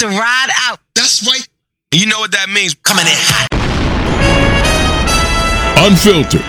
to 0.00 0.08
ride 0.08 0.48
out. 0.64 0.80
That's 0.94 1.26
right. 1.26 1.46
You 1.92 2.06
know 2.06 2.20
what 2.20 2.32
that 2.32 2.48
means? 2.48 2.72
Coming 2.72 3.04
in 3.04 3.12
hot. 3.12 3.52
Unfiltered, 5.76 6.40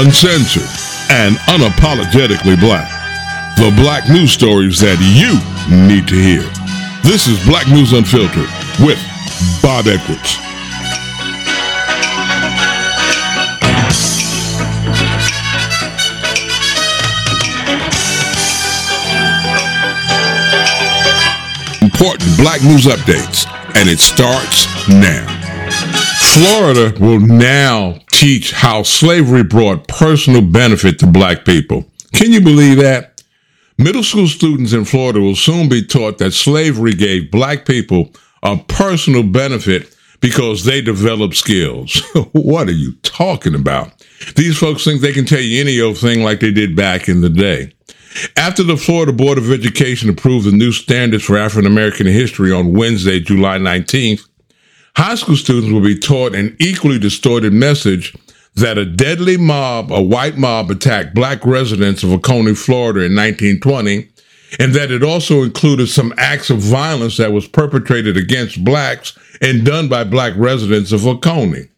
uncensored, 0.00 0.64
and 1.12 1.36
unapologetically 1.52 2.58
black. 2.58 2.88
The 3.58 3.70
black 3.76 4.08
news 4.08 4.32
stories 4.32 4.80
that 4.80 4.96
you 5.12 5.36
need 5.68 6.08
to 6.08 6.16
hear. 6.16 6.40
This 7.04 7.28
is 7.28 7.36
Black 7.44 7.68
News 7.68 7.92
Unfiltered 7.92 8.48
with 8.80 9.00
Bob 9.60 9.86
Edwards. 9.86 10.49
Important 22.00 22.34
black 22.38 22.62
news 22.62 22.86
updates, 22.86 23.46
and 23.76 23.86
it 23.86 24.00
starts 24.00 24.66
now. 24.88 25.26
Florida 26.32 26.98
will 26.98 27.20
now 27.20 27.98
teach 28.10 28.52
how 28.52 28.82
slavery 28.84 29.44
brought 29.44 29.86
personal 29.86 30.40
benefit 30.40 30.98
to 31.00 31.06
black 31.06 31.44
people. 31.44 31.84
Can 32.14 32.32
you 32.32 32.40
believe 32.40 32.78
that? 32.78 33.22
Middle 33.76 34.02
school 34.02 34.28
students 34.28 34.72
in 34.72 34.86
Florida 34.86 35.20
will 35.20 35.36
soon 35.36 35.68
be 35.68 35.84
taught 35.84 36.16
that 36.16 36.30
slavery 36.30 36.94
gave 36.94 37.30
black 37.30 37.66
people 37.66 38.14
a 38.42 38.56
personal 38.56 39.22
benefit 39.22 39.94
because 40.20 40.64
they 40.64 40.80
developed 40.80 41.36
skills. 41.36 42.00
what 42.32 42.66
are 42.66 42.72
you 42.72 42.94
talking 43.02 43.54
about? 43.54 43.92
These 44.36 44.56
folks 44.56 44.84
think 44.84 45.02
they 45.02 45.12
can 45.12 45.26
tell 45.26 45.38
you 45.38 45.60
any 45.60 45.78
old 45.82 45.98
thing 45.98 46.22
like 46.22 46.40
they 46.40 46.50
did 46.50 46.74
back 46.74 47.10
in 47.10 47.20
the 47.20 47.28
day. 47.28 47.74
After 48.36 48.62
the 48.62 48.76
Florida 48.76 49.12
Board 49.12 49.38
of 49.38 49.52
Education 49.52 50.08
approved 50.08 50.46
the 50.46 50.52
new 50.52 50.72
standards 50.72 51.24
for 51.24 51.38
African 51.38 51.70
American 51.70 52.06
history 52.06 52.52
on 52.52 52.72
Wednesday, 52.72 53.20
July 53.20 53.58
19th, 53.58 54.28
high 54.96 55.14
school 55.14 55.36
students 55.36 55.70
will 55.72 55.80
be 55.80 55.98
taught 55.98 56.34
an 56.34 56.56
equally 56.58 56.98
distorted 56.98 57.52
message 57.52 58.14
that 58.56 58.78
a 58.78 58.84
deadly 58.84 59.36
mob, 59.36 59.92
a 59.92 60.02
white 60.02 60.36
mob, 60.36 60.70
attacked 60.70 61.14
black 61.14 61.44
residents 61.46 62.02
of 62.02 62.10
Ocoee, 62.10 62.58
Florida 62.58 63.00
in 63.00 63.14
1920, 63.14 64.08
and 64.58 64.74
that 64.74 64.90
it 64.90 65.04
also 65.04 65.44
included 65.44 65.88
some 65.88 66.12
acts 66.18 66.50
of 66.50 66.58
violence 66.58 67.16
that 67.16 67.32
was 67.32 67.46
perpetrated 67.46 68.16
against 68.16 68.64
blacks 68.64 69.16
and 69.40 69.64
done 69.64 69.88
by 69.88 70.02
black 70.02 70.32
residents 70.36 70.90
of 70.90 71.02
Ocoee. 71.02 71.68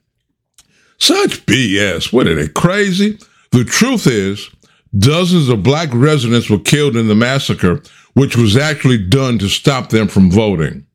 Such 0.97 1.45
BS. 1.45 2.11
What 2.11 2.27
are 2.27 2.35
they, 2.35 2.49
crazy? 2.49 3.19
The 3.51 3.65
truth 3.65 4.07
is, 4.07 4.49
Dozens 4.97 5.49
of 5.49 5.63
black 5.63 5.89
residents 5.93 6.51
were 6.51 6.59
killed 6.59 6.97
in 6.97 7.09
the 7.09 7.15
massacre, 7.15 7.83
which 8.15 8.37
was 8.37 8.57
actually 8.57 8.99
done 8.99 9.39
to 9.39 9.49
stop 9.49 9.89
them 9.89 10.09
from 10.09 10.31
voting. 10.31 10.87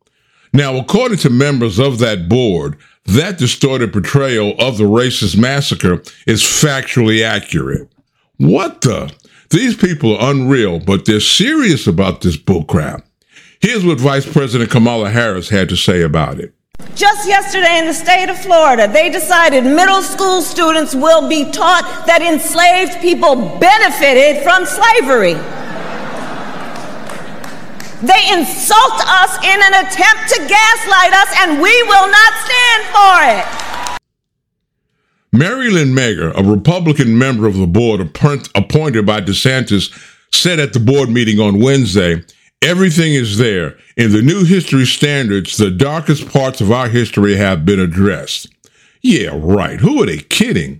Now, 0.54 0.78
according 0.78 1.18
to 1.20 1.30
members 1.30 1.80
of 1.80 2.00
that 2.00 2.30
board, 2.30 2.78
that 3.06 3.38
distorted 3.38 3.94
portrayal 3.94 4.54
of 4.60 4.78
the 4.78 4.84
racist 4.84 5.38
massacre 5.38 6.04
is 6.26 6.42
factually 6.44 7.24
accurate. 7.24 7.90
What 8.38 8.82
the? 8.82 9.12
These 9.50 9.78
people 9.78 10.16
are 10.18 10.32
unreal, 10.32 10.80
but 10.80 11.06
they're 11.06 11.20
serious 11.20 11.88
about 11.88 12.22
this 12.22 12.38
bullcrap. 12.38 13.04
Here's 13.62 13.86
what 13.86 14.00
Vice 14.00 14.32
President 14.32 14.70
Kamala 14.70 15.10
Harris 15.10 15.50
had 15.50 15.70
to 15.70 15.76
say 15.76 16.02
about 16.02 16.40
it. 16.40 16.54
Just 16.98 17.28
yesterday 17.28 17.78
in 17.78 17.86
the 17.86 17.94
state 17.94 18.28
of 18.28 18.40
Florida, 18.40 18.88
they 18.92 19.12
decided 19.12 19.64
middle 19.64 20.02
school 20.02 20.42
students 20.42 20.96
will 20.96 21.30
be 21.30 21.46
taught 21.52 21.86
that 22.08 22.24
enslaved 22.24 23.00
people 23.02 23.36
benefited 23.60 24.42
from 24.42 24.66
slavery. 24.66 25.38
They 28.02 28.34
insult 28.34 28.98
us 29.06 29.38
in 29.46 29.60
an 29.62 29.86
attempt 29.86 30.26
to 30.34 30.40
gaslight 30.50 31.14
us, 31.14 31.30
and 31.38 31.62
we 31.62 31.84
will 31.84 32.10
not 32.10 32.34
stand 32.42 32.82
for 32.90 33.14
it. 33.30 33.46
MaryLynn 35.36 35.94
Magar, 35.94 36.34
a 36.36 36.42
Republican 36.42 37.16
member 37.16 37.46
of 37.46 37.58
the 37.58 37.68
board 37.68 38.02
appointed 38.02 39.06
by 39.06 39.22
DeSantis, 39.22 39.94
said 40.34 40.60
at 40.60 40.74
the 40.74 40.80
board 40.80 41.10
meeting 41.10 41.40
on 41.40 41.60
Wednesday 41.60 42.24
Everything 42.62 43.14
is 43.14 43.38
there. 43.38 43.78
In 43.96 44.12
the 44.12 44.22
new 44.22 44.44
history 44.44 44.86
standards, 44.86 45.58
the 45.58 45.70
darkest 45.70 46.28
parts 46.30 46.60
of 46.60 46.72
our 46.72 46.90
history 46.90 47.36
have 47.36 47.66
been 47.66 47.80
addressed. 47.80 48.48
Yeah, 49.02 49.32
right. 49.34 49.80
Who 49.80 50.02
are 50.02 50.08
they 50.08 50.18
kidding? 50.18 50.80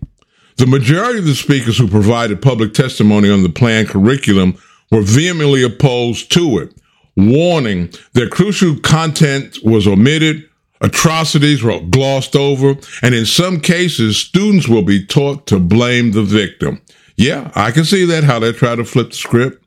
The 0.58 0.66
majority 0.66 1.20
of 1.20 1.26
the 1.26 1.36
speakers 1.36 1.78
who 1.78 1.88
provided 1.88 2.42
public 2.42 2.74
testimony 2.74 3.30
on 3.30 3.44
the 3.44 3.50
planned 3.50 3.90
curriculum 3.90 4.58
were 4.92 5.04
vehemently 5.04 5.62
opposed 5.64 6.32
to 6.32 6.58
it, 6.58 6.74
warning 7.16 7.94
that 8.14 8.32
crucial 8.32 8.80
content 8.80 9.60
was 9.64 9.86
omitted, 9.86 10.50
atrocities 10.82 11.62
were 11.62 11.80
glossed 11.80 12.36
over, 12.36 12.76
and 13.04 13.14
in 13.14 13.26
some 13.26 13.60
cases, 13.60 14.18
students 14.18 14.68
will 14.68 14.82
be 14.82 15.06
taught 15.06 15.46
to 15.48 15.60
blame 15.60 16.12
the 16.12 16.24
victim. 16.24 16.82
Yeah, 17.18 17.52
I 17.54 17.70
can 17.70 17.86
see 17.86 18.06
that, 18.06 18.24
how 18.24 18.40
they 18.40 18.52
try 18.52 18.76
to 18.76 18.84
flip 18.84 19.12
the 19.12 19.16
script. 19.16 19.64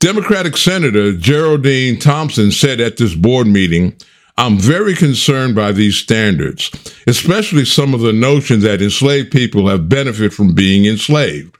Democratic 0.00 0.56
Senator 0.56 1.12
Geraldine 1.12 1.98
Thompson 1.98 2.50
said 2.50 2.80
at 2.80 2.96
this 2.96 3.14
board 3.14 3.46
meeting, 3.46 3.94
I'm 4.38 4.58
very 4.58 4.94
concerned 4.94 5.54
by 5.54 5.72
these 5.72 5.96
standards, 5.96 6.70
especially 7.06 7.66
some 7.66 7.92
of 7.92 8.00
the 8.00 8.14
notion 8.14 8.60
that 8.60 8.80
enslaved 8.80 9.30
people 9.30 9.68
have 9.68 9.90
benefit 9.90 10.32
from 10.32 10.54
being 10.54 10.86
enslaved. 10.86 11.54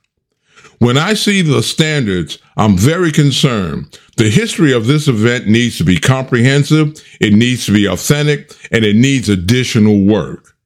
When 0.79 0.97
I 0.97 1.13
see 1.13 1.43
the 1.43 1.63
standards, 1.63 2.39
I'm 2.57 2.79
very 2.79 3.13
concerned. 3.13 3.99
The 4.17 4.31
history 4.31 4.73
of 4.73 4.87
this 4.87 5.07
event 5.07 5.47
needs 5.47 5.77
to 5.77 5.85
be 5.85 5.99
comprehensive, 5.99 6.99
it 7.21 7.35
needs 7.35 7.67
to 7.67 7.73
be 7.73 7.87
authentic, 7.87 8.57
and 8.73 8.87
it 8.87 8.97
needs 8.97 9.29
additional 9.29 10.07
work. 10.07 10.57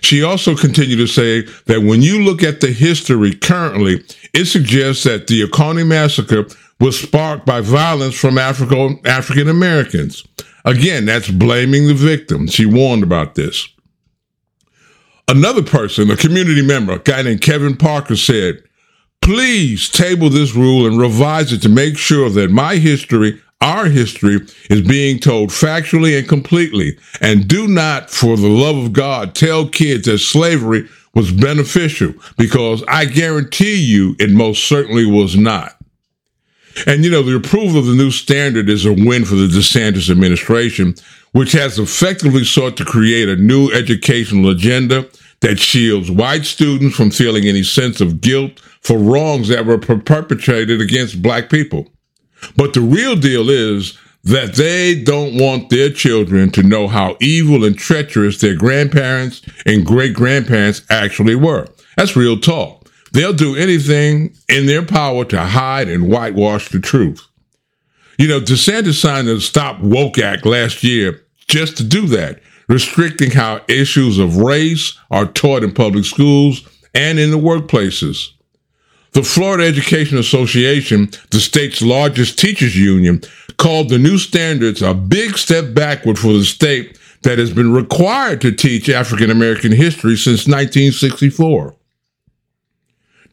She 0.00 0.22
also 0.22 0.56
continued 0.56 0.96
to 0.96 1.06
say 1.06 1.42
that 1.66 1.82
when 1.82 2.00
you 2.00 2.24
look 2.24 2.42
at 2.42 2.62
the 2.62 2.72
history 2.72 3.34
currently, 3.34 4.02
it 4.32 4.46
suggests 4.46 5.04
that 5.04 5.26
the 5.26 5.42
Ocoee 5.42 5.86
massacre 5.86 6.46
was 6.84 7.00
sparked 7.00 7.46
by 7.46 7.62
violence 7.62 8.14
from 8.14 8.36
African 8.36 9.00
African 9.06 9.48
Americans. 9.48 10.22
Again, 10.66 11.06
that's 11.06 11.30
blaming 11.30 11.86
the 11.86 11.94
victim. 11.94 12.46
She 12.46 12.66
warned 12.66 13.02
about 13.02 13.36
this. 13.36 13.66
Another 15.26 15.62
person, 15.62 16.10
a 16.10 16.16
community 16.16 16.60
member, 16.60 16.92
a 16.92 16.98
guy 16.98 17.22
named 17.22 17.40
Kevin 17.40 17.74
Parker 17.74 18.16
said, 18.16 18.62
please 19.22 19.88
table 19.88 20.28
this 20.28 20.54
rule 20.54 20.86
and 20.86 21.00
revise 21.00 21.54
it 21.54 21.62
to 21.62 21.70
make 21.70 21.96
sure 21.96 22.28
that 22.28 22.50
my 22.50 22.76
history, 22.76 23.40
our 23.62 23.86
history, 23.86 24.40
is 24.68 24.82
being 24.82 25.18
told 25.18 25.48
factually 25.48 26.18
and 26.18 26.28
completely. 26.28 26.98
And 27.22 27.48
do 27.48 27.66
not, 27.66 28.10
for 28.10 28.36
the 28.36 28.48
love 28.48 28.76
of 28.76 28.92
God, 28.92 29.34
tell 29.34 29.66
kids 29.66 30.04
that 30.04 30.18
slavery 30.18 30.86
was 31.14 31.32
beneficial 31.32 32.12
because 32.36 32.84
I 32.88 33.06
guarantee 33.06 33.76
you 33.76 34.16
it 34.18 34.30
most 34.30 34.64
certainly 34.64 35.06
was 35.06 35.34
not. 35.34 35.78
And 36.86 37.04
you 37.04 37.10
know, 37.10 37.22
the 37.22 37.36
approval 37.36 37.78
of 37.78 37.86
the 37.86 37.94
new 37.94 38.10
standard 38.10 38.68
is 38.68 38.84
a 38.84 38.92
win 38.92 39.24
for 39.24 39.34
the 39.34 39.46
DeSantis 39.46 40.10
administration, 40.10 40.94
which 41.32 41.52
has 41.52 41.78
effectively 41.78 42.44
sought 42.44 42.76
to 42.76 42.84
create 42.84 43.28
a 43.28 43.36
new 43.36 43.70
educational 43.70 44.50
agenda 44.50 45.08
that 45.40 45.58
shields 45.58 46.10
white 46.10 46.44
students 46.44 46.96
from 46.96 47.10
feeling 47.10 47.44
any 47.44 47.62
sense 47.62 48.00
of 48.00 48.20
guilt 48.20 48.60
for 48.80 48.98
wrongs 48.98 49.48
that 49.48 49.66
were 49.66 49.78
perpetrated 49.78 50.80
against 50.80 51.22
black 51.22 51.50
people. 51.50 51.90
But 52.56 52.74
the 52.74 52.80
real 52.80 53.16
deal 53.16 53.50
is 53.50 53.98
that 54.24 54.54
they 54.54 54.94
don't 54.94 55.38
want 55.38 55.68
their 55.68 55.90
children 55.90 56.50
to 56.50 56.62
know 56.62 56.88
how 56.88 57.16
evil 57.20 57.64
and 57.64 57.76
treacherous 57.76 58.40
their 58.40 58.54
grandparents 58.54 59.42
and 59.66 59.84
great 59.84 60.14
grandparents 60.14 60.82
actually 60.88 61.34
were. 61.34 61.68
That's 61.96 62.16
real 62.16 62.38
talk. 62.38 62.83
They'll 63.14 63.32
do 63.32 63.54
anything 63.54 64.36
in 64.48 64.66
their 64.66 64.84
power 64.84 65.24
to 65.26 65.40
hide 65.40 65.88
and 65.88 66.08
whitewash 66.08 66.70
the 66.70 66.80
truth. 66.80 67.24
You 68.18 68.26
know, 68.26 68.40
DeSantis 68.40 69.00
signed 69.00 69.28
the 69.28 69.40
Stop 69.40 69.80
Woke 69.80 70.18
Act 70.18 70.44
last 70.44 70.82
year 70.82 71.24
just 71.46 71.76
to 71.76 71.84
do 71.84 72.08
that, 72.08 72.40
restricting 72.68 73.30
how 73.30 73.60
issues 73.68 74.18
of 74.18 74.38
race 74.38 74.98
are 75.12 75.26
taught 75.26 75.62
in 75.62 75.72
public 75.72 76.04
schools 76.04 76.68
and 76.92 77.20
in 77.20 77.30
the 77.30 77.38
workplaces. 77.38 78.30
The 79.12 79.22
Florida 79.22 79.64
Education 79.64 80.18
Association, 80.18 81.08
the 81.30 81.38
state's 81.38 81.82
largest 81.82 82.36
teachers 82.36 82.76
union, 82.76 83.22
called 83.58 83.90
the 83.90 83.98
new 83.98 84.18
standards 84.18 84.82
a 84.82 84.92
big 84.92 85.38
step 85.38 85.72
backward 85.72 86.18
for 86.18 86.32
the 86.32 86.44
state 86.44 86.98
that 87.22 87.38
has 87.38 87.52
been 87.52 87.72
required 87.72 88.40
to 88.40 88.50
teach 88.50 88.88
African 88.88 89.30
American 89.30 89.70
history 89.70 90.16
since 90.16 90.48
1964. 90.48 91.76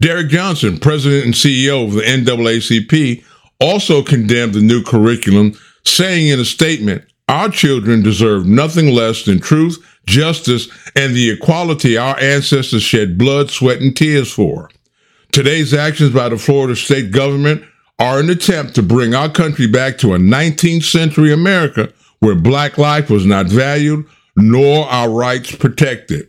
Derrick 0.01 0.29
Johnson, 0.29 0.79
president 0.79 1.25
and 1.25 1.33
CEO 1.35 1.85
of 1.85 1.93
the 1.93 2.01
NAACP, 2.01 3.23
also 3.59 4.01
condemned 4.01 4.55
the 4.55 4.61
new 4.61 4.81
curriculum, 4.83 5.53
saying 5.85 6.27
in 6.27 6.39
a 6.39 6.45
statement, 6.45 7.03
our 7.29 7.49
children 7.49 8.01
deserve 8.01 8.47
nothing 8.47 8.87
less 8.95 9.23
than 9.23 9.39
truth, 9.39 9.77
justice, 10.07 10.67
and 10.95 11.13
the 11.13 11.29
equality 11.29 11.97
our 11.97 12.19
ancestors 12.19 12.81
shed 12.81 13.15
blood, 13.15 13.51
sweat, 13.51 13.79
and 13.79 13.95
tears 13.95 14.33
for. 14.33 14.71
Today's 15.31 15.71
actions 15.71 16.11
by 16.11 16.29
the 16.29 16.37
Florida 16.37 16.75
state 16.75 17.11
government 17.11 17.63
are 17.99 18.19
an 18.19 18.31
attempt 18.31 18.73
to 18.75 18.81
bring 18.81 19.13
our 19.13 19.29
country 19.29 19.67
back 19.67 19.99
to 19.99 20.15
a 20.15 20.17
19th 20.17 20.83
century 20.83 21.31
America 21.31 21.93
where 22.19 22.33
black 22.33 22.79
life 22.79 23.11
was 23.11 23.25
not 23.25 23.45
valued 23.45 24.03
nor 24.35 24.87
our 24.87 25.11
rights 25.11 25.55
protected. 25.55 26.27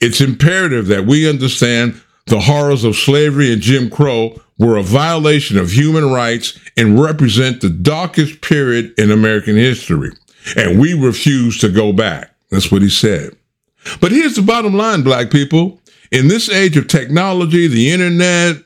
It's 0.00 0.22
imperative 0.22 0.86
that 0.86 1.04
we 1.04 1.28
understand 1.28 2.00
the 2.30 2.40
horrors 2.40 2.84
of 2.84 2.96
slavery 2.96 3.52
and 3.52 3.60
Jim 3.60 3.90
Crow 3.90 4.40
were 4.58 4.76
a 4.76 4.82
violation 4.82 5.58
of 5.58 5.72
human 5.72 6.10
rights 6.10 6.58
and 6.76 7.00
represent 7.00 7.60
the 7.60 7.68
darkest 7.68 8.40
period 8.40 8.94
in 8.98 9.10
American 9.10 9.56
history. 9.56 10.12
And 10.56 10.80
we 10.80 10.94
refuse 10.94 11.58
to 11.58 11.68
go 11.68 11.92
back. 11.92 12.34
That's 12.50 12.70
what 12.70 12.82
he 12.82 12.88
said. 12.88 13.36
But 14.00 14.12
here's 14.12 14.36
the 14.36 14.42
bottom 14.42 14.74
line, 14.74 15.02
black 15.02 15.30
people. 15.30 15.80
In 16.12 16.28
this 16.28 16.48
age 16.48 16.76
of 16.76 16.88
technology, 16.88 17.66
the 17.66 17.90
internet, 17.90 18.56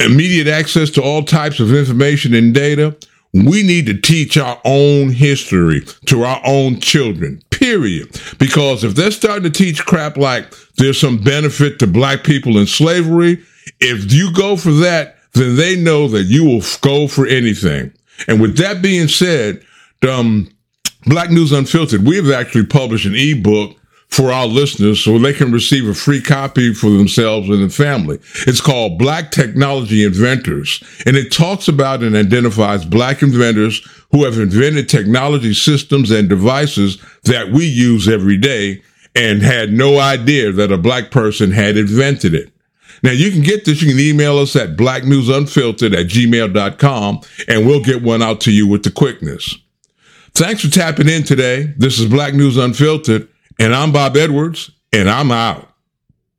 immediate 0.00 0.48
access 0.48 0.90
to 0.90 1.02
all 1.02 1.22
types 1.22 1.60
of 1.60 1.72
information 1.72 2.34
and 2.34 2.52
data, 2.52 2.96
we 3.34 3.64
need 3.64 3.86
to 3.86 4.00
teach 4.00 4.36
our 4.36 4.60
own 4.64 5.10
history 5.10 5.80
to 6.06 6.22
our 6.22 6.40
own 6.44 6.78
children, 6.78 7.42
period. 7.50 8.20
Because 8.38 8.84
if 8.84 8.94
they're 8.94 9.10
starting 9.10 9.42
to 9.42 9.50
teach 9.50 9.84
crap 9.84 10.16
like 10.16 10.54
there's 10.76 11.00
some 11.00 11.18
benefit 11.18 11.80
to 11.80 11.88
black 11.88 12.22
people 12.22 12.56
in 12.56 12.66
slavery, 12.66 13.42
if 13.80 14.12
you 14.12 14.32
go 14.32 14.56
for 14.56 14.70
that, 14.70 15.16
then 15.32 15.56
they 15.56 15.74
know 15.74 16.06
that 16.08 16.24
you 16.24 16.44
will 16.44 16.62
go 16.80 17.08
for 17.08 17.26
anything. 17.26 17.92
And 18.28 18.40
with 18.40 18.56
that 18.58 18.80
being 18.80 19.08
said, 19.08 19.64
um, 20.08 20.48
Black 21.06 21.30
News 21.30 21.50
Unfiltered, 21.50 22.06
we 22.06 22.16
have 22.16 22.30
actually 22.30 22.66
published 22.66 23.04
an 23.04 23.16
ebook 23.16 23.76
for 24.14 24.30
our 24.30 24.46
listeners 24.46 25.02
so 25.02 25.18
they 25.18 25.32
can 25.32 25.50
receive 25.50 25.88
a 25.88 25.94
free 25.94 26.22
copy 26.22 26.72
for 26.72 26.88
themselves 26.88 27.48
and 27.48 27.60
their 27.60 27.68
family. 27.68 28.16
It's 28.46 28.60
called 28.60 28.96
Black 28.96 29.32
Technology 29.32 30.04
Inventors, 30.04 30.84
and 31.04 31.16
it 31.16 31.32
talks 31.32 31.66
about 31.66 32.04
and 32.04 32.14
identifies 32.14 32.84
black 32.84 33.22
inventors 33.22 33.84
who 34.12 34.24
have 34.24 34.38
invented 34.38 34.88
technology 34.88 35.52
systems 35.52 36.12
and 36.12 36.28
devices 36.28 37.02
that 37.24 37.48
we 37.48 37.66
use 37.66 38.06
every 38.06 38.36
day 38.36 38.84
and 39.16 39.42
had 39.42 39.72
no 39.72 39.98
idea 39.98 40.52
that 40.52 40.70
a 40.70 40.78
black 40.78 41.10
person 41.10 41.50
had 41.50 41.76
invented 41.76 42.34
it. 42.34 42.52
Now 43.02 43.10
you 43.10 43.32
can 43.32 43.42
get 43.42 43.64
this. 43.64 43.82
You 43.82 43.90
can 43.90 43.98
email 43.98 44.38
us 44.38 44.54
at 44.54 44.76
blacknewsunfiltered 44.76 45.92
at 45.92 46.06
gmail.com 46.06 47.20
and 47.48 47.66
we'll 47.66 47.82
get 47.82 48.00
one 48.00 48.22
out 48.22 48.40
to 48.42 48.52
you 48.52 48.68
with 48.68 48.84
the 48.84 48.92
quickness. 48.92 49.56
Thanks 50.34 50.64
for 50.64 50.70
tapping 50.70 51.08
in 51.08 51.24
today. 51.24 51.74
This 51.76 51.98
is 51.98 52.06
Black 52.06 52.34
News 52.34 52.56
Unfiltered. 52.56 53.28
And 53.58 53.74
I'm 53.74 53.92
Bob 53.92 54.16
Edwards, 54.16 54.70
and 54.92 55.08
I'm 55.08 55.30
out. 55.30 55.68